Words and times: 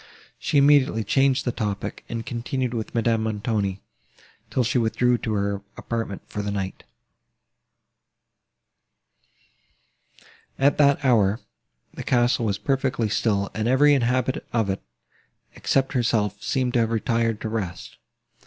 She 0.39 0.57
immediately 0.57 1.03
changed 1.03 1.45
the 1.45 1.51
topic, 1.51 2.03
and 2.09 2.25
continued 2.25 2.73
with 2.73 2.95
Madame 2.95 3.21
Montoni, 3.21 3.81
till 4.49 4.63
she 4.63 4.79
withdrew 4.79 5.19
to 5.19 5.33
her 5.33 5.61
apartment 5.77 6.23
for 6.25 6.41
the 6.41 6.49
night. 6.49 6.85
At 10.57 10.79
that 10.79 11.05
hour, 11.05 11.39
the 11.93 12.01
castle 12.01 12.47
was 12.47 12.57
perfectly 12.57 13.09
still, 13.09 13.51
and 13.53 13.67
every 13.67 13.93
inhabitant 13.93 14.45
of 14.51 14.71
it, 14.71 14.81
except 15.53 15.93
herself, 15.93 16.41
seemed 16.41 16.73
to 16.73 16.79
have 16.79 16.89
retired 16.89 17.39
to 17.41 17.49
rest. 17.49 17.97